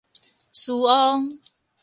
[0.51, 1.37] 師翁